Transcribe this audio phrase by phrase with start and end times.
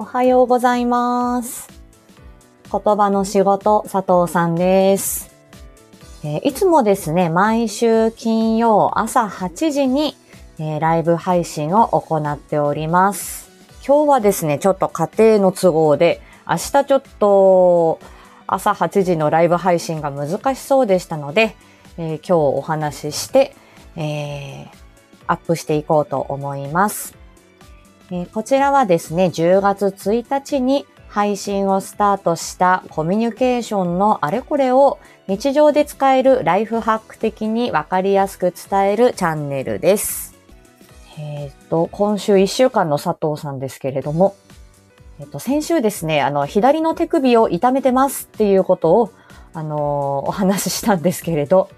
[0.00, 1.68] おはようございます。
[2.72, 5.30] 言葉の仕事、佐藤さんです。
[6.24, 10.16] えーいつもですね、毎週金曜朝8時に、
[10.58, 13.50] えーライブ配信を行っております。
[13.86, 18.00] 今日はですね、ちょっと家庭の都合で、明日ちょっと
[18.46, 21.54] 朝8時のライブ配信が難しそうでしたので、
[21.98, 23.54] えー今日お話しして、
[23.96, 24.68] えー
[25.26, 27.19] アップしていこうと思います。
[28.12, 40.34] えーこちらはですね、10月1日に配信をスタートしたコミュニケーションのあれこれを日常で使えるライフハック的にわかりやすく伝えるチャンネルです。
[41.18, 44.34] えっ、と、今週1週間の佐藤さんですけれども、
[45.20, 49.12] えっ、と、先週ですね、あの、左の手首を痛めてますっていうことを、
[49.52, 51.68] あのーお話ししたんですけれど、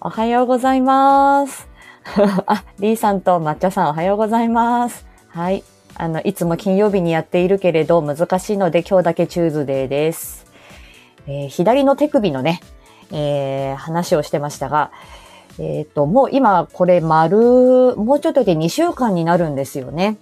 [0.00, 1.73] おはようございます。
[2.46, 5.06] あ、リーさんと抹茶さんおはようございます。
[5.28, 5.64] はい。
[5.96, 10.46] あの、いつも金曜日にやっているけれど難しいので今日だけチューズデーです。
[11.26, 12.60] えー左の手首のね、
[13.10, 14.90] えー話をしてましたが、
[15.58, 20.18] えっ、と、もう今これ丸、もうちょっとで2週間になるんですよね。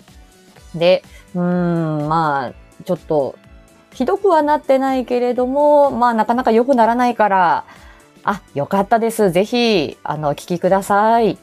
[0.75, 1.03] で、
[1.35, 3.37] うーん、まあ、ちょっと、
[3.93, 7.65] ひどくはなってないけれども、まあなかなか良くならないから、
[8.25, 9.33] あ、よかったです。
[9.33, 11.39] ぜひ、あの、お聞きください。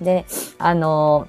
[0.00, 0.26] で、
[0.58, 1.28] あの、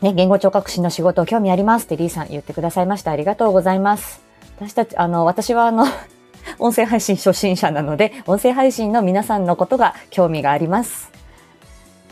[0.00, 3.12] ね、言語聴覚士の仕事興味ありますってリーさん言ってくださいました。
[3.12, 4.22] ありがとうございます。
[4.56, 5.86] 私たち、あの、私はあの、
[6.58, 11.10] 音声配信初心者なので、音声配信の皆さんのことが興味があります。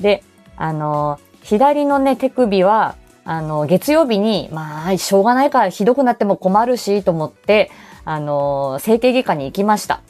[0.00, 0.22] で、
[0.56, 7.70] あの、左のね、手首は、あの、月曜日に、まあ、しょうがないからひどくなっても困るし、と思って、
[8.05, 10.00] あの、整形外科に行きました。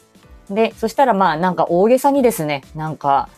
[0.49, 3.29] で、そしたらまあなんか大げさにですね、なんか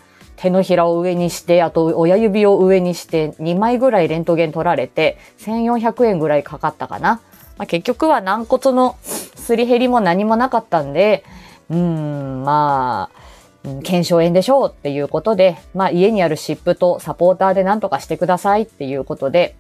[0.44, 7.22] 手のひらを上にして、あと親指を上にして2枚ぐらいレントゲン取られて1400円ぐらいかかったかな。
[7.58, 11.24] まあ、結局は軟骨のすり減りも何もなかったんで、
[11.70, 19.56] うーん、まあ、うん腱鞘炎でしょうっていうことで、まあ家にある湿布とサポーターで何とかしてくださいっていうことで、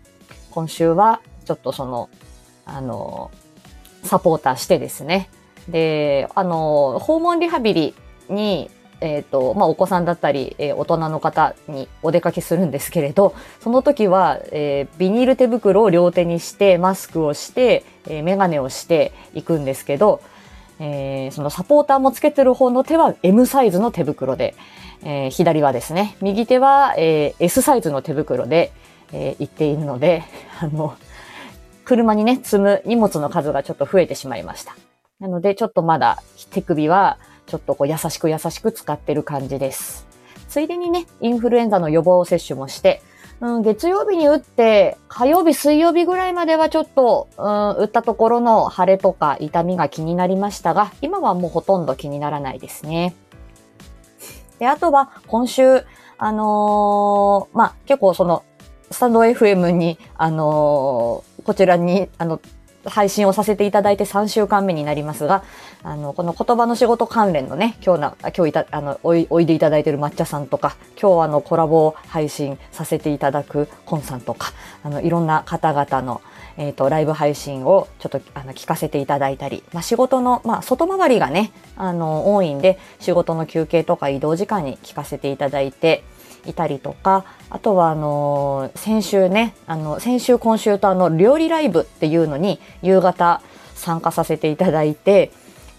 [0.51, 2.09] 今週はちょっとその、
[2.65, 3.31] あの、
[4.03, 5.29] サポーターしてですね、
[5.69, 7.95] で、あの、訪問リハビリ
[8.27, 8.69] に、
[9.03, 20.21] えっ、と、まあ、お子さんだったり、えー大人の方にお出かけするんですけれど、その時は、えービニール手袋を両手にして、マスクをして、えーメガネをしていくんですけど、
[20.79, 24.55] えーそのサポーターもつけてる方の手は M サイズの手袋で、
[25.03, 28.71] えー左はですね、右手は、えー S サイズの手袋で、
[29.11, 30.23] えー行っているので、
[30.61, 30.95] あの、
[31.83, 34.77] 車にね、積む荷物の数がちょっと増えてしまいました。
[35.19, 40.05] なので、ちょっとまだ手首は、ちょっとこう優しく優しく使ってる感じです。
[40.49, 43.01] ついでにね、インフルエンザの予防接種もして、
[43.41, 53.15] うん、月曜日に打って、火曜日、水曜日ぐらいまではちょっと、うん、打ったところの腫れとか痛みが気になりましたが、今はもうほとんど気にならないですね。
[54.59, 55.83] で、あとは今週、
[56.17, 58.43] あのーまあ、結構その、
[58.91, 62.39] スタンド FM に、あのーこちらに、あの、
[62.85, 65.43] 配信をさせていただいて3週間目になりますが、
[65.83, 74.51] あの、この言葉の仕事関連のね、今日な、今日いた、あの、おい、おいでいただいている抹茶さんとか、今日あの、コラボを配信させていただくコンさんとか、
[74.83, 76.21] あの、いろんな方々の、
[76.57, 86.03] えっ、と、ライブ配信をちょっと、あの、聞かせていただいたり、まあ、仕事の、まあ、外回りがね、あの、多いんで、仕事の休憩とか移動時間に聞かせていただいて、
[86.45, 93.41] いたりとか、あとはあの先週ね、あの、先週今週とあの、料理ライブっていうのに夕方
[93.75, 95.31] 参加させていただいて、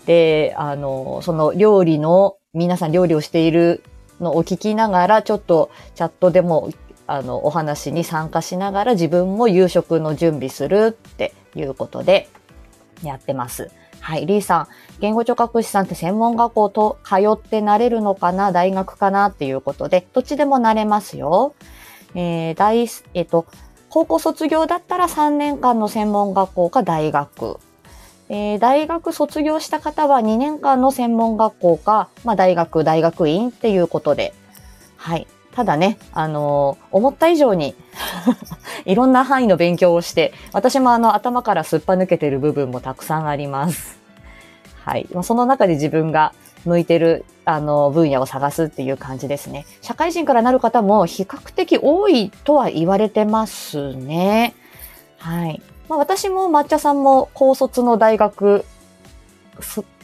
[0.06, 3.82] で、あのその料理の、皆さん料理をしている
[4.20, 6.70] のを聞きながら、ちょっとチャットでも、
[7.06, 12.28] あの、お話に参加しながら自分も夕食の準備するっていうことで
[13.02, 13.70] やってます。
[14.04, 14.68] はい、リーさん、
[15.00, 18.52] 言語聴覚士さんって専門学校と通ってなれるのかな？
[18.52, 21.54] 大学かなっていうことで、どっちでもなれますよ。
[22.14, 23.46] えー、大、えっ、と、
[23.88, 27.56] 高校卒業だったら3年間の専門学校か大学。
[28.28, 34.34] えー大学卒業した方は2年間の専門学校か、まあ、大学、大学院っていうことで。
[34.98, 35.26] はい。
[35.54, 37.76] ただね、あのー思った以上に
[38.84, 43.98] いろんな範囲の勉強をして、私もあの頭からすっぱ抜けてる部分もたくさんあります。
[44.84, 45.08] はい。
[45.22, 46.32] その中で自分が
[46.64, 49.64] 向いてるあの分野を探すっていう感じですね。
[49.80, 54.54] 社会人からなる方も比較的多いとは言われてますね。
[55.18, 55.62] はい。
[55.88, 58.64] まあ私も抹茶さんも高卒の大学、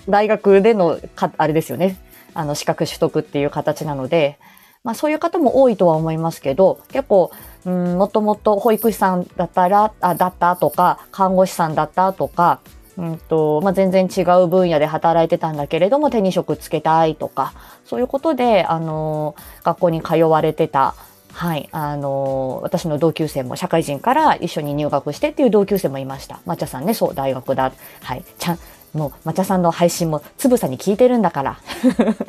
[0.09, 1.97] 大学でのか、あれですよね。
[2.35, 4.39] あの資格取得っていう形なので、
[4.85, 7.31] まあそういう方も多いとは思いますけど、結構
[7.67, 12.61] うん、もともと保育士さんだったら、あ、だったとか、看護師さんだったとか、
[12.97, 17.53] うんと、まあ、全然違う分野で働いてたんだけれども、手に職つけたいとか、
[17.85, 20.95] そういうことで、あの、学校に通われてた、
[21.33, 26.41] はい、あの、私の同級生も社会人から一緒に入学してっていう同級生もいました。
[26.47, 27.73] 抹茶さんね、そう、大学だ。
[28.03, 28.59] はい、ちゃん、
[28.95, 31.59] もう、抹茶さんの配信もつぶさに聞いてるんだから。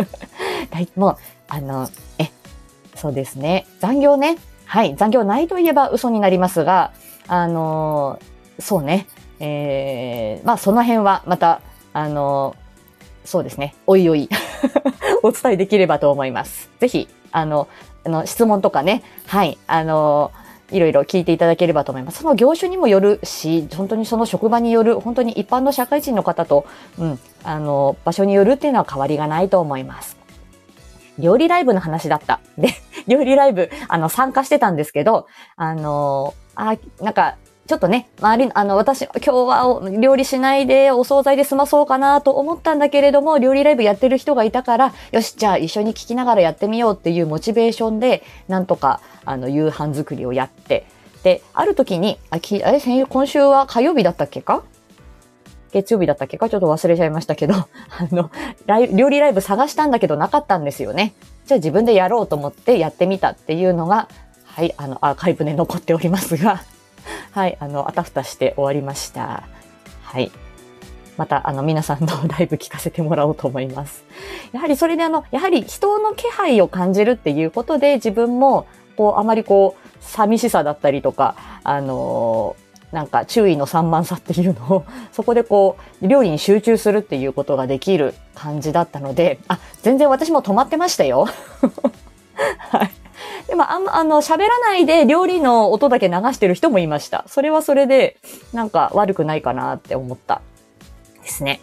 [0.96, 1.18] もう、
[1.50, 2.32] あの、え、
[3.02, 3.66] そうですね。
[3.80, 4.38] 残業ね。
[4.66, 6.92] はい、残業ないといえば嘘になりますが、
[7.28, 8.20] あの、
[8.60, 9.08] そうね。
[9.40, 11.62] えー、まあその辺はまた、
[11.94, 12.56] あの、
[13.26, 14.30] そうですね、おいおい
[15.24, 16.70] お伝えできればと思います。
[16.80, 17.68] ぜひ、あの、
[18.06, 20.32] あの質問とかね、はい、あの、
[20.70, 22.20] いろいろ聞いていただければと思います。
[22.20, 26.68] その業種にもよるし、本当にその職場による、本当に一般の社会人の方と、
[27.00, 30.21] うん、あの、場所によるっていうのは変わりがないと思います。
[31.20, 32.40] 料理ライブの話だった。
[32.58, 32.70] で、
[33.08, 37.36] 料理ライブ、あの、参加してたんですけど、あの、あ、なんか、
[37.68, 50.86] ちょっとね、周り、あの、私、今日は料理しないでお惣菜で済まそうかなと思ったんだけれども、料理ライブやってる人がいたから、よし、じゃあ一緒に聞きながらやってみようっていうモチベーションで、なんとか、あの、夕飯作りをやって、
[51.24, 54.64] で、ある時に、あ、きあれ、今週は火曜日だったっけか
[55.72, 57.68] 月曜日だったっけかちょっと忘れちゃいましたけど、 あ
[58.12, 58.30] の、
[58.94, 61.14] 料理ライブ探したんだけどなかったんですよね。
[61.46, 64.08] じゃあ自分でやろうと思ってやってみたっていうのが、
[64.46, 66.62] はい、あの、アーカイブで残っておりますが、
[67.32, 69.44] はい、あの、あたふたして終わりました。
[70.04, 70.32] はい。
[71.18, 74.04] また、あの、皆さんの ライブ聞かせてもらおうと思います。
[74.52, 78.66] やはりそれであの、やはり人の気配を感じるっていうことで、自分も、
[78.98, 82.56] こう、あまりこう、寂しさだったりとか、あの
[82.92, 91.28] なんか注意の散漫さっていうのを、 そこでこう、料理に集中するっていうことができる感じだったので、あ、全然私も止まってましたよ。
[92.58, 92.92] はい。
[93.48, 97.26] でも、あんま、あの、喋らないで料理の音だけ流してる人もいました。
[97.28, 98.18] それはそれで、
[98.54, 100.42] なんか悪くないかなって思った
[101.22, 101.62] ですね。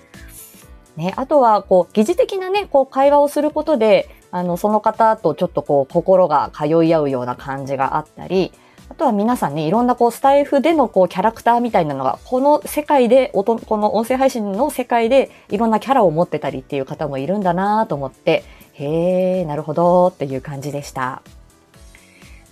[0.97, 8.53] ね、あとは、こう、疑似的なね、こう、会話をすることで、あの、その方とちょっとこう、心が通い合うような感じがあったり、
[8.91, 13.45] あとは皆さんね、いろんなこう、スタイフでのこう、キャラクターみたいなのが、この世界で、こ
[13.77, 21.23] の音声配信の世界で、いろんなキャラを持ってたりっていう方もいるんだなと思って、へー、なるほどっていう感じでした。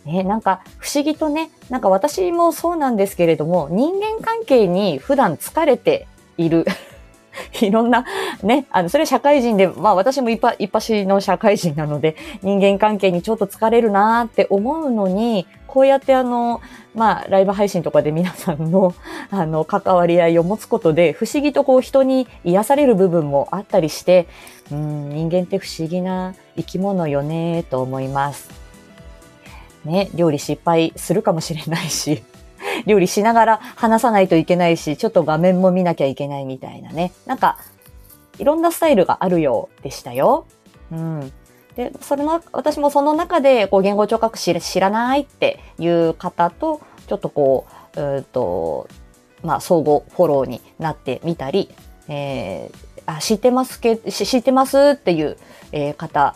[0.04, 6.06] ね、なんか不思議とね、なんか私もそうなんですけれども、人間関係に普段疲れて
[6.36, 6.64] いる。
[7.60, 8.06] いろんな、
[8.42, 15.46] ね、あの、それ社会人で、まあ私も一発一発の社会人なので、人間関係にちょっと疲れるなーって思うのに、
[15.76, 16.62] こうやってあの、
[16.94, 18.94] まあ、ライブ配信とかで皆さんの、
[19.30, 24.26] あの、関わり合いを持つことで、不思議とこう人に癒される部分もあったりして、
[24.72, 28.48] うん、人間って不思議な生き物よね、と思います。
[29.84, 32.22] ね、料理失敗するかもしれないし、
[32.86, 37.12] 料理しながら話さないといけないし、ちょっと画面も見なきゃいけないみたいなね。
[37.26, 37.58] なんか、
[38.38, 40.46] いろんなスタイルがあるようでしたよ。
[40.90, 41.32] うん。
[41.76, 48.88] で、それの、私もその中で、こう、言語聴覚知らないっていう方と、ちょっとこう、うと、
[49.42, 51.70] まあ、相互フォローになってみたり、
[52.08, 55.36] えー、あ、知ってますけ、知ってますっていう、
[55.72, 56.34] えー、方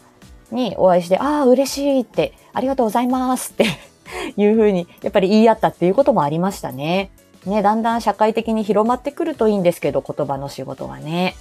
[0.52, 3.66] にお会いして、ああ、嬉しいって、ありがとうございますって
[4.36, 7.10] いうふうに、やっぱり言い合ったっていうこともありましたね。
[7.46, 11.34] ね、だんだん社会的に広まってくるといいんですけど、言葉の仕事はね。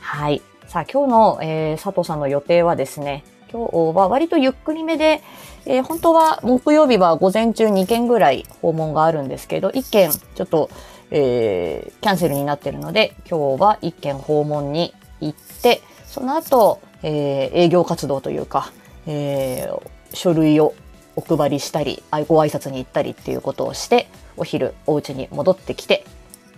[0.00, 0.42] はい。
[0.74, 5.22] さあ、今日の、えー、佐藤さんの予定はですね、今日は割とゆっくりめで、
[5.66, 10.70] えー、本当は木曜日は午前中2件ぐらい訪問があるんですけど、1件ちょっと、
[11.12, 18.72] えー、キャンセルになってるので、今日は1件訪問に行って、その後、えー、営業活動というか、
[19.06, 19.80] えー、
[20.12, 20.74] 書類を
[21.14, 26.04] お配りしたり、ご挨拶に行ったりっていうことをして、お昼お家に戻ってきて、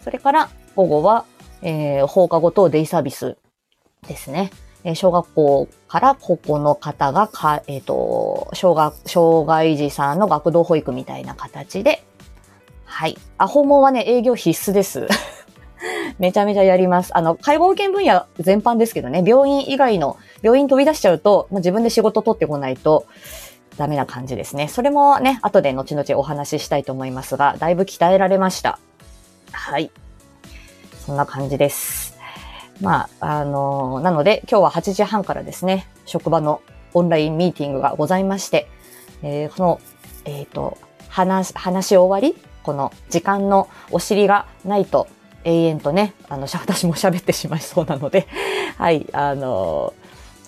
[0.01, 1.27] それから午後は、
[1.61, 3.37] えー、放課後とデイサービス
[4.07, 4.50] ですね。
[4.85, 12.05] えー、小学校から高校の方がか、えっ、ー、と、小学、障害児さんの学童保育みたいな形で、
[12.85, 13.19] はい。
[13.37, 15.09] あ、訪問はね、営業必須です。
[16.19, 17.17] めちゃめちゃやります。
[17.17, 23.07] あの、介護保険分野全般ですけどね、病院以外の、病院飛び出しちゃうと、まあ、自分で仕事取ってこないと、
[23.76, 24.69] ダメな感じですね。
[24.69, 28.79] それもね、後で後々お話ししたいと思いますが、だいぶ鍛えられました。
[29.53, 29.91] はい。
[31.05, 32.06] そんな感じです。
[32.80, 36.62] まあ、あの、なので、今日は8時半からですね、職場の
[36.95, 38.68] オンラインミーティングがございまして、
[39.23, 39.80] えー、この、
[40.25, 40.78] えっ、ー、と、
[41.09, 45.06] 話、話し終わりこの時間のお尻がないと
[45.45, 48.26] 永遠とね、あの、 私も喋ってしまいそうなので、
[48.76, 49.95] はい、あの、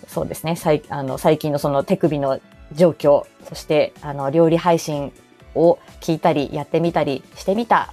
[0.09, 2.41] そうですね、最あの最近のその手首の
[2.73, 5.13] 状況、そしてあの料理配信
[5.55, 7.93] を聞いたりやってみたりしてみた、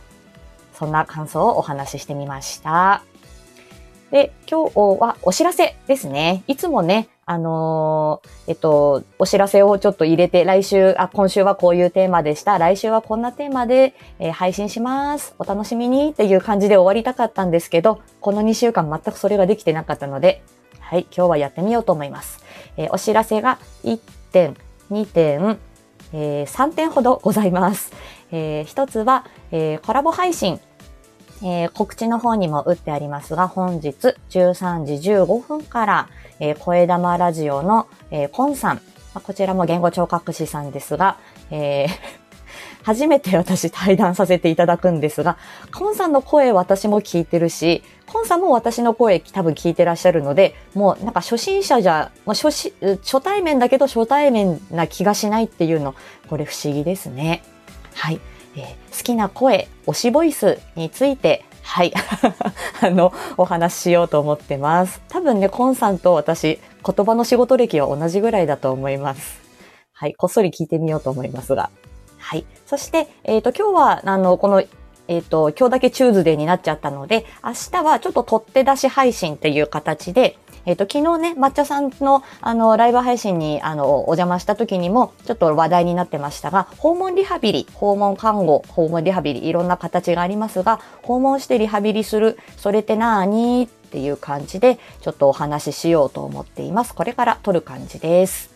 [0.74, 3.04] そんな感想をお話ししてみました。
[4.12, 6.44] で、今日はお知らせですね。
[6.48, 12.60] いつもね、あのー、えっと、お知らせをちょっと入れて、来週、あ、今週はこういうテーマでした。
[12.60, 15.34] 来週はこんなテーマで、えー、配信します。
[15.40, 20.44] お楽しみにっていう感じで終わりたかったんですけど、この2週間全くそれができてなかったので、
[20.80, 22.44] はい、今日はやってみようと思います。
[22.78, 24.00] えー、お知らせが1
[24.32, 24.56] 点、
[24.92, 25.58] 2点、
[26.14, 27.92] えー、3点ほどございます。
[28.32, 30.60] えー、1つは、え、コラボ配信。
[31.44, 38.82] えー、告知の方にも打ってありますが、本日13時15分から、えー、声玉ラジオの、えー、コンさん、ま
[39.16, 41.18] あ、こちらも言語聴覚士さんですが、
[41.52, 41.90] えー、
[42.84, 45.38] 初めて私対談させていただくんですが、
[45.74, 52.50] コンさんの声私も聞いてるし、コンさんも私の声多分聞いてらっしゃるので、もうなんか初心者じゃ、まあ、初
[53.04, 55.96] 初対面だけど初対面な気がしないっていうの、
[56.30, 57.44] これ不思議ですね。
[57.94, 58.20] はい。
[58.56, 61.94] えー、好きな声、推しボイスについて、はい。
[62.82, 65.02] あの、お話ししようと思ってます。
[65.10, 69.42] 多分ね、コンさんと私、言葉の仕事歴は同じぐらいだと思います。
[69.92, 70.14] はい。
[70.14, 71.72] こっそり聞いてみようと思いますが。
[72.18, 72.46] はい。
[72.66, 74.62] そして、えっ、ー、と、今日は、あの、この、
[75.08, 96.96] えっ、ー、と、今日だけチューズデーになっちゃったので、明日はちょっと取って出し配信っていう形で、えっ、ー、と、昨日ね、抹茶さんの、あの、ライブ配信に、あの、お邪魔した時にも、ちょっと話題になってましたが、訪問リハビリ、訪問看護、訪問リハビリ、いろんな形がありますが、訪問してリハビリする、それってなにっていう感じで、ちょっとお話ししようと思っています。
[96.96, 98.56] これから撮る感じです。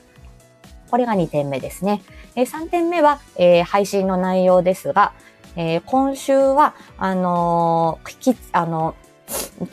[0.89, 2.01] これが2点目ですね。
[2.35, 5.13] えー、3点目は、えー、配信の内容ですが、
[5.55, 8.95] えー、今週は、あのー、あの、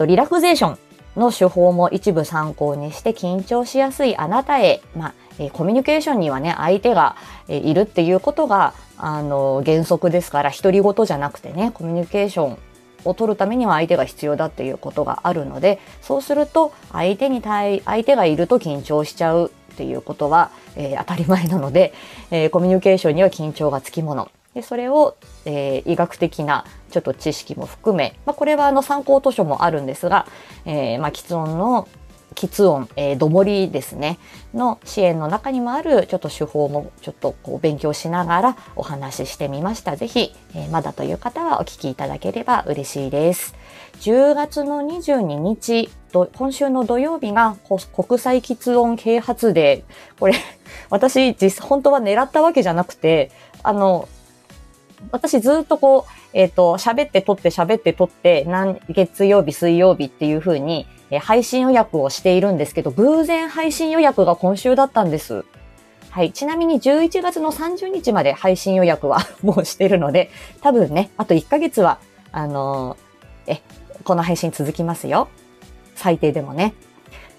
[0.07, 0.79] リラクゼーション
[1.17, 7.17] の手法も一部参考にして緊張しやすいあなたへ、まあ、えコミュニケーションにはね、相手が、
[7.49, 12.59] えいるっていうことが、あの、原則ですから、独り言じゃなくてね、コミュニケーション
[13.05, 21.93] を取るためには相手が必要だっていうことがあるので、そうすると、相手に対、相手がいると緊張しちゃうっていうことは、えー、当たり前なので、
[22.31, 24.31] えー、コミュニケーションには緊張がつきもの。
[24.57, 30.27] でそれを、えー、医学的なちょっと知識も含め、まあ、これはあの参考図書もあるんですが、
[30.65, 31.87] えー、まあ、喫音の
[32.35, 34.19] 喫音、えー、どもりですね、
[34.55, 39.97] の支援の中にもあるちょっと手法もちょっとこう勉強しながらお話ししてみました。
[39.97, 43.55] ぜひ、えー、まだという方はお聞きいただければ嬉しいです。
[44.01, 50.19] 10月の22日、今週の土曜日が国際喫音啓発デー。
[50.19, 50.35] これ、
[50.89, 53.31] 私、実、本当は狙ったわけじゃなくて、
[53.63, 54.09] あの、
[55.11, 65.45] 私ずっとこう、えっ、ー、と、喋って撮って喋って撮って、何、月曜日、水曜日っていう風に、えー、配信予約をしているんですけど、偶然配信予約が今週だったんです。
[66.11, 66.33] はい。
[66.33, 70.31] ちなみに11月の30日まで配信予約はもうしてるので、
[70.63, 71.99] 多分ね、あと1ヶ月は、
[72.33, 73.63] あのー、え、
[74.03, 75.29] この配信続きますよ。
[75.95, 76.75] 最低でもね。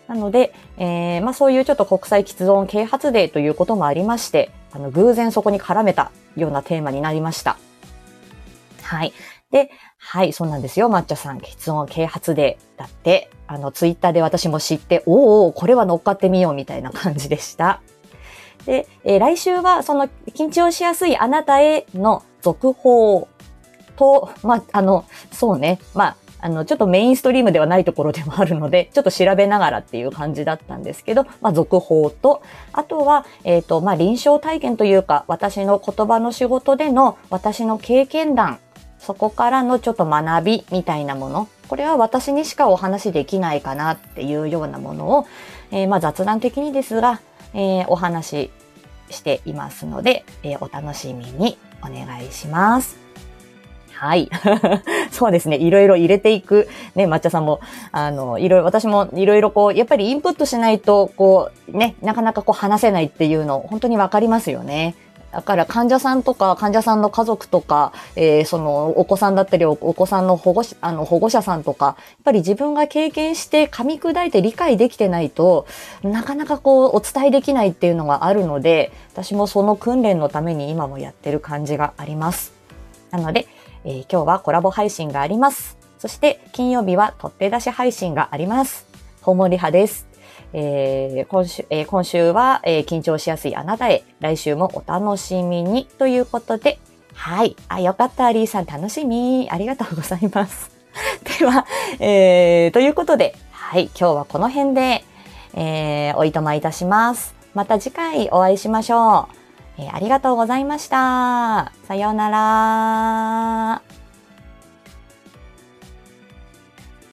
[0.08, 7.58] なので、えー、まあそういうちょっと国際喫音啓発デーということもありまして、あの、偶然そこに絡めたようなテーマになりました。
[8.82, 9.14] はい。
[9.52, 10.90] で、はい、そうなんですよ。
[10.90, 17.82] 抹茶さん、喫音啓発デーだって、あの、ツイッターで私も知って、おお、これは乗っかってみようみたいな感じでした。
[18.66, 23.28] で、えー、来週はその緊張しやすいあなたへの続報
[23.96, 32.42] と、まあ、あの、そうね、まあ、あの、ちょっとメインストリームではないところでもあるので、 ちょっと調べながらっていう感じだったんですけど、まあ、続報と、
[32.74, 38.60] あとは、えっ、ー、と、まあ、臨床体験というか、私の言葉の仕事での私の経験談、
[39.00, 45.26] そこからのちょっと学びみたいなもの、これは私にしかお話しできないかなっていうようなものを、
[45.72, 47.20] えー、まあ、雑談的にですが、
[47.54, 48.52] えー、お話し
[49.10, 53.07] していますので、え、お楽しみにお願いします。
[53.98, 54.30] はい。
[55.12, 55.58] そうですね。
[55.58, 56.68] いろいろ入れていく。
[56.94, 57.60] ね、抹茶さんも、
[57.92, 64.96] あの、いろいろ、私もいろいろこう、やっぱりインプットしないと、こう、ね、なかなかこう話せないっていうの、本当にわかりますよね。
[65.32, 75.68] だから患者さんとか患者さんの家族とか、えー、そのお子さんだったりお子さんの保護者あの保護者さんとか、やっぱり自分が経験して噛み砕いて理解できてないと
[76.02, 82.54] なかなかこうお伝えできないっていうのがあるので、私もその訓練のために今もやってる感じがあります。
[83.12, 83.48] なので、
[83.88, 85.78] えー、今日はコラボ配信があります。
[85.98, 88.86] そして金曜日は取って出し配信があります。
[89.22, 90.08] 訪問リハです。
[90.52, 96.80] えー、今週、えー、今週は、えー、緊張しやすいあなたへ、来週もお楽しみにということで、
[97.14, 97.56] はい。
[97.70, 99.48] あ、よかった、リーさん楽しみ。
[99.50, 100.70] ありがとうございます。
[101.40, 101.66] では、
[102.00, 103.86] えー、ということで、はい。
[103.86, 105.06] 今日はこの辺で、
[105.54, 107.36] えー、おいとまいたします。
[107.54, 109.37] また次回お会いしましょう。
[109.78, 111.72] えーありがとうございました。
[111.84, 113.97] さようなら。